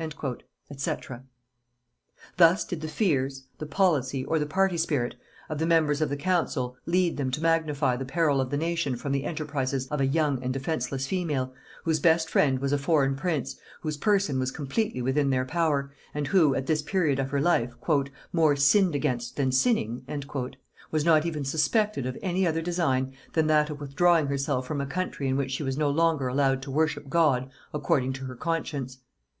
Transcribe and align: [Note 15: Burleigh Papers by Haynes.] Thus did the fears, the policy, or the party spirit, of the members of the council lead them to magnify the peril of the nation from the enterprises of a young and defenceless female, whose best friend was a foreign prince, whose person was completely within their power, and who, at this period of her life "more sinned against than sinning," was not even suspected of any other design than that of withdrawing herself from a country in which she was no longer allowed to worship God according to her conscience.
[Note 0.00 0.42
15: 0.66 0.96
Burleigh 0.96 0.96
Papers 0.96 1.06
by 1.06 1.14
Haynes.] 1.14 1.24
Thus 2.36 2.64
did 2.64 2.80
the 2.80 2.88
fears, 2.88 3.44
the 3.58 3.66
policy, 3.66 4.24
or 4.24 4.40
the 4.40 4.44
party 4.44 4.76
spirit, 4.76 5.14
of 5.48 5.60
the 5.60 5.66
members 5.66 6.00
of 6.00 6.08
the 6.08 6.16
council 6.16 6.76
lead 6.84 7.16
them 7.16 7.30
to 7.30 7.40
magnify 7.40 7.94
the 7.94 8.04
peril 8.04 8.40
of 8.40 8.50
the 8.50 8.56
nation 8.56 8.96
from 8.96 9.12
the 9.12 9.22
enterprises 9.24 9.86
of 9.92 10.00
a 10.00 10.04
young 10.08 10.42
and 10.42 10.52
defenceless 10.52 11.06
female, 11.06 11.54
whose 11.84 12.00
best 12.00 12.28
friend 12.28 12.58
was 12.58 12.72
a 12.72 12.76
foreign 12.78 13.14
prince, 13.14 13.54
whose 13.82 13.96
person 13.96 14.40
was 14.40 14.50
completely 14.50 15.00
within 15.00 15.30
their 15.30 15.44
power, 15.44 15.92
and 16.12 16.26
who, 16.26 16.56
at 16.56 16.66
this 16.66 16.82
period 16.82 17.20
of 17.20 17.30
her 17.30 17.40
life 17.40 17.72
"more 18.32 18.56
sinned 18.56 18.96
against 18.96 19.36
than 19.36 19.52
sinning," 19.52 20.02
was 20.90 21.04
not 21.04 21.24
even 21.24 21.44
suspected 21.44 22.04
of 22.04 22.18
any 22.20 22.44
other 22.44 22.60
design 22.62 23.12
than 23.34 23.46
that 23.46 23.70
of 23.70 23.80
withdrawing 23.80 24.26
herself 24.26 24.66
from 24.66 24.80
a 24.80 24.86
country 24.86 25.28
in 25.28 25.36
which 25.36 25.52
she 25.52 25.62
was 25.62 25.78
no 25.78 25.88
longer 25.88 26.26
allowed 26.26 26.62
to 26.62 26.72
worship 26.72 27.08
God 27.08 27.48
according 27.72 28.12
to 28.14 28.24
her 28.24 28.34
conscience. 28.34 28.98